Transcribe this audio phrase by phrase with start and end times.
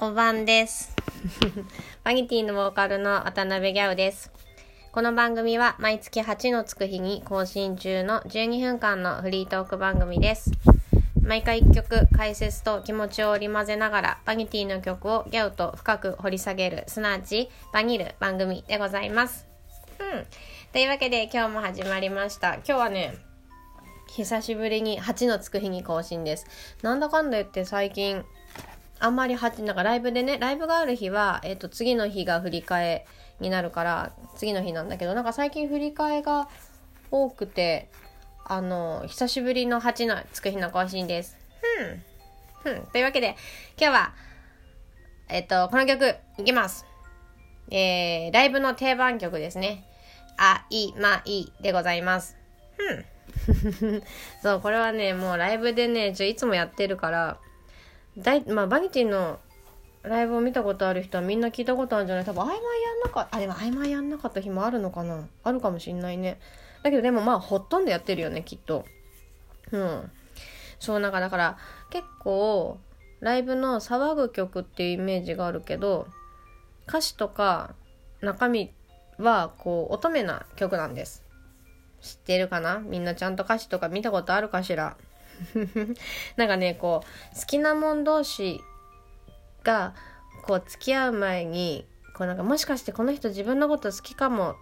[0.00, 0.94] おばんです。
[2.04, 4.30] バニティのボーカルの渡辺ギャウです。
[4.92, 10.52] この番組は毎月8のつく日に更新中の12分間のフリートーク番組です。
[11.20, 19.48] 毎回1曲解説と気持ちを織り交ぜながらバニティの曲をギャウと深く掘り下げるすなわちバニる番組でございます。
[19.98, 20.26] うん。
[20.72, 22.54] というわけで今日も始まりました。
[22.54, 23.16] 今日はね、
[24.06, 26.46] 久しぶりに8のつく日に更新です。
[26.82, 28.24] なんだかんだ言って最近
[29.00, 33.06] あんまり8なんかライブでねライブがある日は、えっと次の日が振り替え
[33.40, 36.48] になるから次の日なんだけどなんか最近振り替えが
[37.10, 37.88] 多くて
[38.44, 41.36] あの久しぶりの8のつく日の更新です。
[42.62, 42.74] ふん。
[42.74, 42.82] ふん。
[42.86, 43.36] というわけで
[43.80, 44.12] 今日は
[45.28, 46.86] えっとこの曲いきます。
[47.70, 49.84] えー、ライブの定番曲ですね。
[50.38, 52.36] あ、い、ま、いでございます。
[52.76, 54.02] ふん。
[54.42, 57.38] そう、これはね、もうライブでね、ちょいつもやってるから、
[58.18, 59.38] だいまあ、バニティの
[60.02, 62.24] ライブを見たことある人はみんな聞いたことあるんじゃない？
[62.24, 62.62] 多分曖昧やん
[63.04, 65.26] なかったあでも曖昧やんなかった日もあるのかな？
[65.44, 66.38] あるかもしんないね。
[66.82, 68.84] だけどでもまあほとんどやってるよねきっと。
[69.72, 70.10] うん。
[70.80, 71.58] そうなんかだから
[71.90, 72.78] 結構
[73.20, 76.06] ライブの騒ぐ曲っていうイメージがあるけど
[76.86, 77.74] 歌詞とか
[78.20, 78.72] 中身
[79.18, 81.24] はこう乙女な曲なんです。
[82.00, 82.78] 知ってるかな？
[82.78, 84.96] みんなちゃんと歌詞とか見たことあるかしら？
[86.36, 88.60] なんかねこう好きなもん同士
[89.64, 89.94] が
[90.42, 94.52] こう付き合う前にこうなんかもしかしてこの人自分のこと好きかも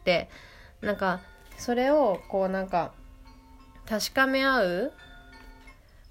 [0.00, 0.28] って
[0.82, 1.20] なんか
[1.56, 2.92] それをこうなんか
[3.86, 4.92] 確かめ合う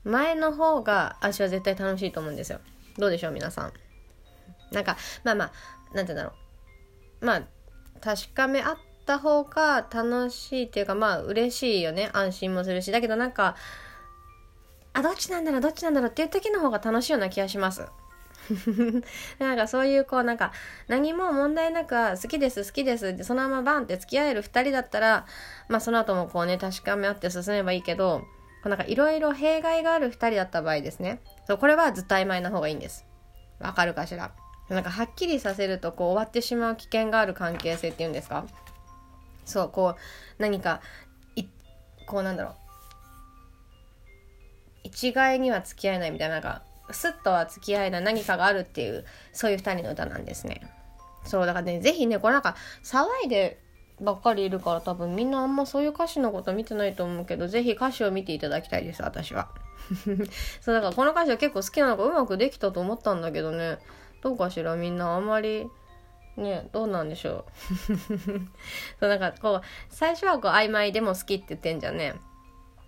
[0.03, 2.59] 前の方が私は絶対楽しいと思うんですよ。
[2.97, 3.73] どうでしょう皆さん。
[4.71, 5.51] なんかまあまあ
[5.93, 6.33] なんて言うんだろ
[7.21, 7.25] う。
[7.25, 7.41] まあ
[8.01, 12.09] 確かめ合った方が楽しいっていうかまあ嬉しいよね。
[12.13, 12.91] 安心もするし。
[12.91, 13.55] だけどなんか
[14.97, 17.85] あどっちなんだろうどっちなんだろうっていう時の方が楽しいような気がします。
[19.39, 20.52] なんかそういうこうなんか
[20.87, 25.25] 何も問題なく好きです好きですってそのままバンって付き合える2人だったら
[25.67, 28.25] まあその後もこうね確かめ合って進めばいいけどこ
[28.65, 31.21] うなんかいろいろ弊害がある2人だった場合ですね。
[31.47, 33.05] そうこれはずっと曖昧な方がいいんです。
[33.59, 34.31] わかるかしら？
[34.70, 38.45] なんかはっきりさせるとこう終わってしまう危険がある関係性っていうんですか？
[39.45, 40.81] そうこう何か
[41.36, 41.45] い
[42.08, 42.55] こうなんだろう。
[44.85, 50.61] 一概には付き合えないみたいななんかスッとは付き合えない何かがあるっていうそういう2人の歌なんですね。
[51.25, 53.59] そうだからね是非ねこれなんか騒いで
[53.99, 59.49] ばっかりいるから多分みんなあんまそういう歌詞のこと見てないと思うけど是非歌詞を見ていただきたいです私は。
[60.61, 63.79] そうだからこの歌詞は結構好きなのがうまくできたと思ったんだけどね。
[64.21, 65.67] どうかしらみんなあんまり
[66.37, 67.45] ねどうなんでしょ
[67.89, 67.97] う。
[68.99, 72.15] そうなんかこう最初はこう曖昧でも好きって言ってんじゃんね。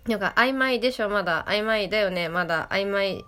[0.08, 1.44] なんか曖昧でしょまだ。
[1.48, 2.28] 曖昧だよね。
[2.28, 3.24] まだ曖昧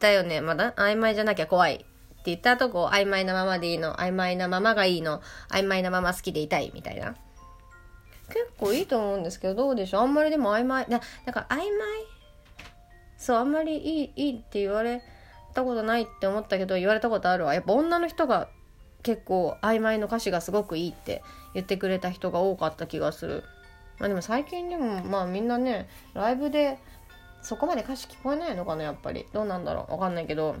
[0.00, 0.40] だよね。
[0.40, 0.72] まだ？
[0.72, 1.86] 曖昧じゃなきゃ怖いって
[2.26, 3.94] 言った後こ曖昧なままでいいの。
[3.94, 5.22] 曖昧なままがいいの。
[5.50, 7.14] 曖昧なまま好きでいたいみたいな。
[8.28, 10.00] 結構いいと思うんですけどどうでしょう？
[10.02, 11.68] あんまりでも曖昧だだか曖昧？
[13.16, 15.02] そうあんまりいいいいって言われ
[15.54, 17.54] たことないって思ったけど言われたことあるわ。
[17.54, 18.48] やっぱ女の人が
[19.02, 21.22] 結構曖昧の歌詞がすごくいいって
[21.54, 23.44] 言ってくれた人が多かった気がする。
[24.00, 26.78] まあでも最近でもまあみんなねライブで
[27.42, 29.26] そこまで歌詞聞こえないのかなやっぱり。
[29.32, 29.92] どうなんだろう。
[29.92, 30.56] わかんないけど。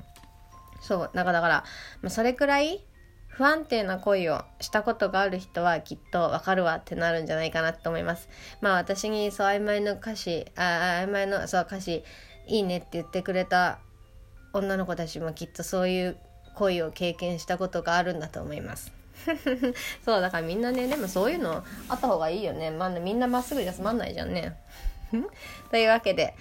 [0.80, 1.64] そうだからだから、
[2.00, 2.82] まあ、それくらい
[3.28, 8.28] 不安定な恋をしたことがある人はきっとわかるわってなるんじゃないかなと思います。
[8.60, 12.02] まあ私にそう曖昧の歌詞あ曖昧のそう歌詞
[12.46, 13.78] いいねって言ってくれた
[14.52, 16.16] 女の子たちもきっとそういう
[16.56, 18.99] 恋を経験したことがあるんだと思います。
[20.04, 24.56] そうだからみんなねでもそういうのあった方がいいよね、まあ、みんなまっすぐじゃつまんないじゃんね。
[25.70, 26.34] というわけで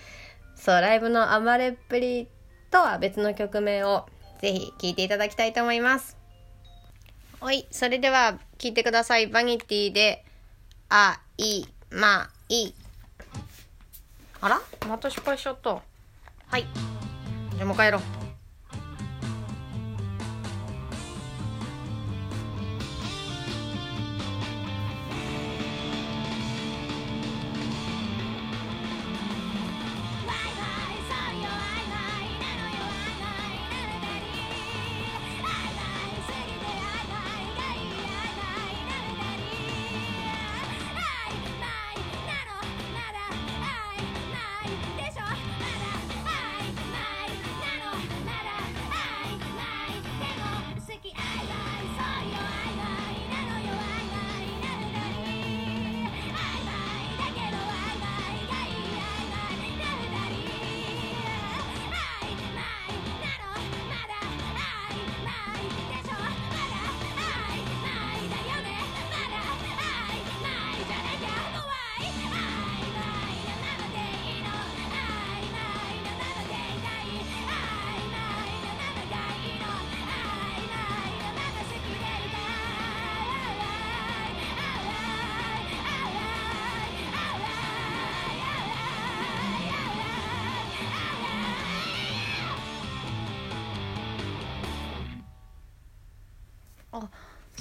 [0.56, 2.28] そうライブの暴れっぷり
[2.70, 4.08] とは別の曲名を
[4.42, 6.18] ぜひ聴いていただきたいと思います。
[7.42, 9.28] はいそれでは聴いてください。
[9.28, 10.26] バニティで
[10.90, 12.74] 「あいまい」
[14.42, 14.62] あら？
[14.88, 15.72] また失敗しちゃった。
[15.72, 15.82] は
[16.58, 16.66] い。
[17.56, 18.02] じゃあもう帰ろう「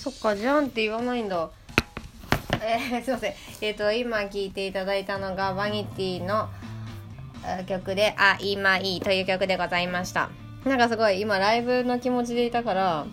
[0.09, 1.51] そっかじゃんって言わないんだ。
[2.63, 3.35] えー、すいません。
[3.61, 6.49] えっ、ー、と今聴いていただいたのがバニティの
[7.67, 10.31] 曲で「あ今いい」という曲でございました。
[10.65, 13.05] なんかすごい今ライブの気持ちでいたから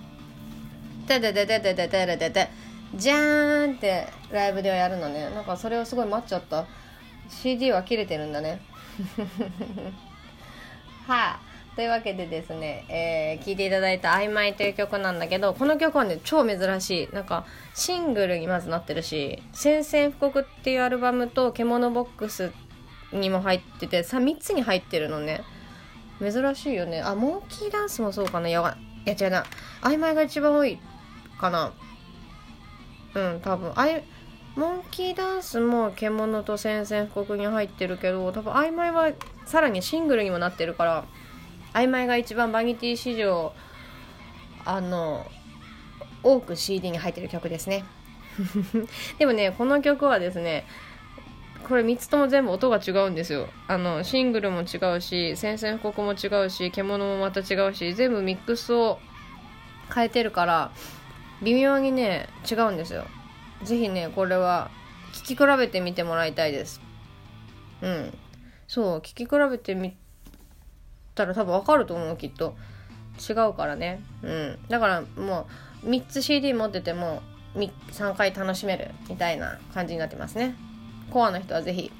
[1.06, 2.50] 「ててててててててて
[2.96, 5.30] じゃーん!」ってライブではやるのね。
[5.32, 6.66] なんかそれをすごい待っちゃった。
[7.30, 8.62] CD は切れてるんだね。
[11.08, 17.14] はい、というわけでですね、えー、聞いていただいた「曖昧」という曲なんだけどこの曲はね超珍しい。
[17.14, 22.54] なんかシングルにまずなってるし「宣戦布告」っていうアルバムと「獣ボックス」
[23.12, 25.42] にも入ってて 3, 3つに入ってるのね。
[26.22, 27.02] 珍しいよね。
[27.02, 28.48] あモンキーダンスもそうかな。
[28.48, 29.46] いやいや違うな。
[29.82, 30.80] 曖昧が一番多い
[31.38, 31.74] かな。
[33.16, 33.74] うん多分。
[33.76, 34.02] あい
[34.56, 39.12] モンキーダンスも獣と宣戦布告に入ってるけど多分曖昧は
[39.46, 41.06] さらにシングルにもなってるから
[41.76, 43.52] 曖昧が一番バニティ史上
[44.64, 45.26] あの
[46.24, 47.84] 多く CD に入ってる曲ですね。
[49.20, 50.66] でもねこの曲はですね
[51.68, 53.50] これ3つとも全部音が違うんですよ。
[53.68, 59.00] あのシングルも違うし宣戦布告も違うし獣もまた違うし全部ミックスを
[59.94, 60.72] 変えてるから
[61.42, 63.06] 微妙にね違うんですよ。
[63.64, 64.72] ぜひねこれは
[65.12, 66.80] 聞き比べてみてもらいたいです。
[67.82, 68.18] うん。
[68.68, 70.05] そう聞き比べてみて
[71.16, 72.56] たら多分わかると思うきっと。
[73.18, 74.02] 違うからね。
[74.24, 74.60] うん。
[74.70, 75.48] だからも
[75.84, 77.22] う3つ CD 持ってても
[77.56, 80.56] 3回楽しめるみたいな感じになってますね。
[81.10, 81.92] コアの人はぜひ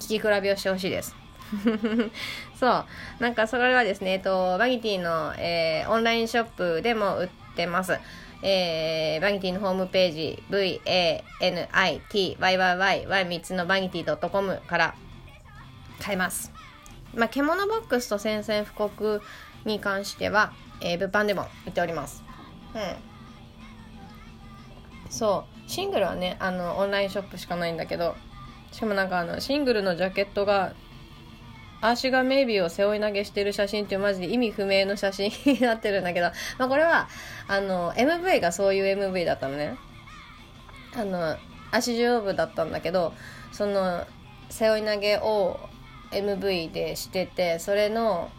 [0.00, 1.14] 聞き比べをしてほしいです。
[2.58, 2.84] そう。
[3.20, 7.98] なんかそれはですねえっとバニティの、えー、オンラインショップでも売ってます。
[8.42, 14.94] えー、バニティのホームページ VANITYYY3 つのバニティ .com から
[16.00, 16.53] 買えます。
[17.16, 19.22] まあ、獣ボックスと宣戦布告
[19.64, 22.22] に関しては、えー、物販でも売っております。
[22.74, 25.10] うん。
[25.10, 25.70] そう。
[25.70, 28.16] シングルはね、あの、オンラインショップしかないんだけど、
[28.72, 30.74] しかもなんかあの、シングルのジャケットが
[31.80, 37.08] アーシュがメイビーを背負い投げしてる写真っていうマジで意味不明の写真になってるんだけど、まあ、これは、
[37.46, 39.76] あの、MV がそういう MV だったのね。
[40.96, 41.36] あの、
[41.70, 43.12] 足丈夫だったんだけど、
[43.52, 44.06] その、
[44.48, 45.60] 背負い投げを
[46.14, 48.30] MV でしてて、それの、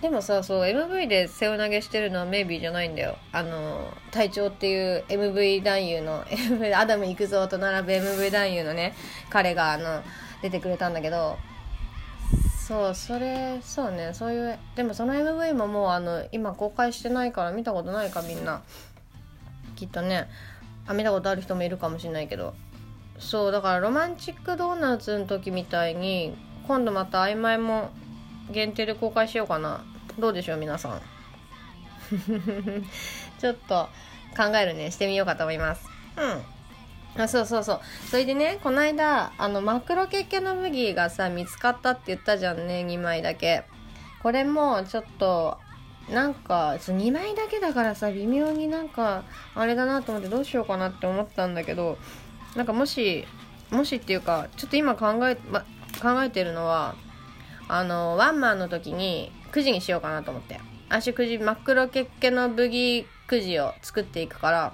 [0.00, 3.16] でもさ、そう、MV で背負投げしてるのはメイビーじゃないんだよ。
[3.32, 6.24] あの、隊長っていう MV 男優の、
[6.76, 8.94] アダム行くぞと並ぶ MV 男優のね、
[9.30, 10.02] 彼があの、
[10.42, 11.38] 出てくれたんだけど、
[12.66, 18.62] そうそれそうねそういうでもその MV ももうあの今公開してないから見たことないかみんな
[19.76, 20.28] きっとね
[20.84, 22.54] あ見たことある人もいるかもしれないけど
[23.20, 26.36] そうだからロマンチックドーナツの時みたいに
[26.66, 27.90] 今度また曖昧も
[28.50, 29.84] 限定で公開しようかな。
[30.18, 31.00] どうでしょう皆さん。
[33.38, 33.88] ちょっと
[34.36, 34.90] 考えるね。
[34.90, 35.88] してみようかと思います。
[36.16, 37.22] うん。
[37.22, 37.80] あそうそうそう。
[38.10, 43.64] それでねこの間あのマクロケッケの麦がさ見つかったって言ったじゃんね2枚だけ。
[44.22, 45.58] これもちょっと
[46.10, 49.24] なんか2枚だけだからさ微妙になんか
[49.54, 51.98] あれだなと思ってどうしようかなって思ったんだけど
[52.54, 53.24] なんかもし
[53.70, 55.64] もしっていうかちょっと今考え,、ま、
[56.00, 56.94] 考えてるのは
[57.68, 60.60] あのワンマンの時に9時にしようかなと思って。
[60.88, 64.72] 足9時マックロケッケのブギ9時を作っていくから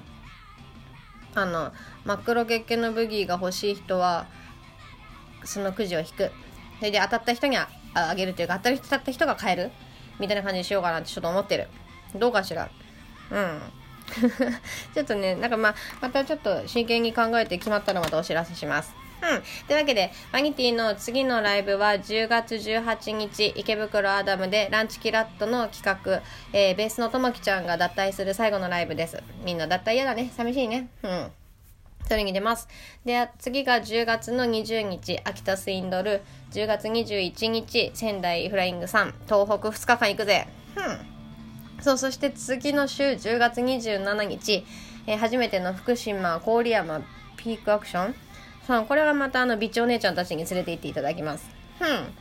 [1.35, 1.73] あの
[2.05, 4.27] 真っ黒月経のブギーが欲しい人は
[5.45, 6.31] そのくじを引く。
[6.79, 9.71] それで当たった人にはあげるというか当たった人が買える？
[10.19, 11.69] みたいな感じにしようかなってちょっと思ってる。
[12.15, 12.69] どうかしら？
[13.31, 13.61] うん。
[14.93, 18.93] ちょっとねなんかままたちょっと真剣に考えて決まったらまたお知らせします。
[19.23, 19.43] うん。
[19.69, 29.23] というわけで、マニティの次のライブは10月18日、池袋アダムでランチキラットの企画、えー、ベースのともきちゃんが脱退する最後のライブです。
[29.45, 30.33] みんな脱退嫌だね。
[30.37, 30.89] 寂しいね。
[31.05, 31.31] うん。
[32.09, 32.69] それに出ます。
[33.05, 40.49] で、次が10月の20日、秋田スインドル、10月21日、仙台フライングさん、東北2日間行くぜ。
[40.77, 41.83] うん。
[41.83, 44.67] そう、そして次の週、10月27日、
[45.07, 47.03] えー、初めての福島郡山
[47.37, 48.15] ピークアクション。
[48.67, 51.49] そう、これはまたあの、美長姉ちゃんたちに連れて行っていただきます。
[51.81, 52.15] うん。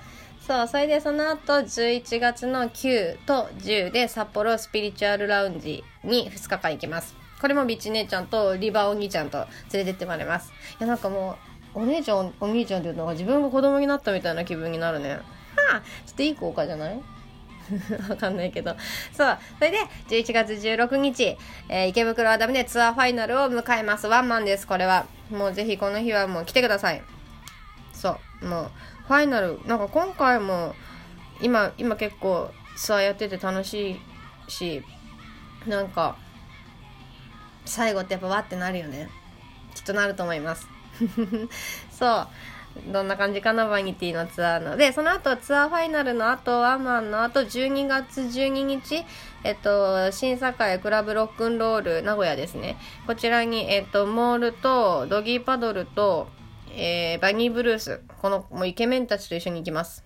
[0.46, 7.16] そう、それでその後、11月の9と10で札幌スピリチュアルラウンジに2日間行きます。
[7.40, 10.52] これもビッチ姉ちゃんとリバお兄ちゃんと連れてってもらいます。
[10.52, 11.38] いや、なんかも
[11.76, 15.12] う、お姉ちゃん、お兄ちゃんっていうのが自分が子供になったみたいな気分になるね。
[15.14, 15.22] は
[15.78, 17.00] あ、ちょっといい効果じゃない？
[18.10, 18.76] わかんないけど。
[19.14, 19.38] そう。
[19.58, 19.78] それで、
[20.10, 21.38] 11月16日、
[21.70, 24.08] えー、池袋アダムでツアーファイナルを迎えます。
[24.08, 25.06] ワンマンです、これは。
[25.30, 27.02] もうぜひこの日はもう来てください。
[27.94, 28.46] そう。
[28.46, 28.72] もう、
[29.08, 30.76] ファイナル、なんか今回も、
[31.42, 34.02] 今、今結構ツアーやってて楽しい
[34.52, 34.84] し、
[35.68, 36.16] なんか、
[37.66, 39.10] 最後ってやっぱわってなるよね
[39.76, 40.68] きっとなると思います
[41.92, 42.28] そう
[42.92, 44.78] どんな感じかなバニティのツアーの。
[44.78, 49.04] でその後ツアーファイナルの後ワンマンの後12月12日
[49.44, 52.78] えっと審査会クラブロックンロール名古屋ですね。
[53.08, 56.30] こちらにえっとモールとドギーパドルと、
[56.74, 58.02] えー、バニーブルース。
[58.22, 60.04] このもうイケメンたちと一緒に行きます。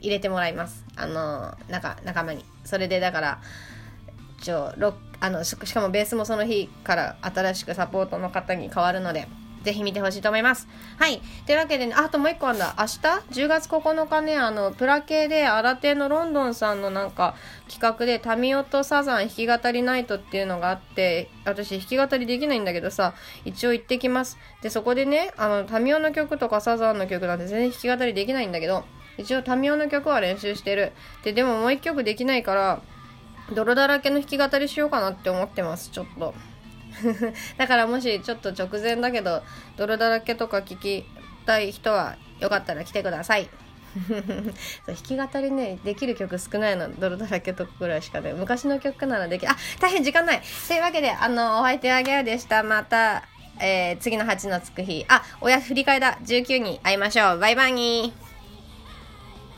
[0.00, 0.84] 入れてもらいます。
[0.96, 2.44] あの仲仲間に。
[2.64, 3.40] それでだから
[4.38, 9.28] 一応ロあのしかもベースもその日から新しくサポートの方に変わるので
[9.62, 10.68] ぜひ見てほしいと思います。
[10.98, 11.20] はい。
[11.46, 12.74] というわけで、ね、あともう一個あんだ。
[12.78, 17.34] 明日 ?10 月9日ね、あの、プラ系で新手のロンドンさんのなんか
[17.68, 23.14] 企画で、タミオとサザン弾き語りナイトっていうのがあって、私弾き語りできないんだけどさ、
[23.44, 24.38] 一応行ってきます。
[24.62, 28.84] で、そこでね、あの、タミオの曲とかサザンの曲なんて全然弾き語りできないんだけど、
[29.18, 30.92] 一応タミオの曲は練習してる。
[31.22, 32.80] で、でももう一曲できないから、
[33.54, 36.34] 泥だらけの弾き語りしようかなって思ってます、ちょっと。
[37.56, 39.42] だからもしちょっと直前だけど、
[39.76, 41.04] 泥だらけとか聞き
[41.46, 43.48] たい人は、よかったら来てください。
[44.86, 46.88] 弾き語りね、できる曲少ないの。
[46.98, 48.32] 泥だらけとかぐらいしかね。
[48.32, 49.46] 昔の曲ならでき。
[49.46, 50.42] あ、大変時間ない。
[50.66, 52.62] というわけで、あの、お相手はギャルでした。
[52.62, 53.24] また、
[53.60, 55.04] えー、次の8のつく日。
[55.08, 56.18] あ、親振り替えだ。
[56.24, 57.38] 19に会いましょう。
[57.38, 58.31] バイバイにー。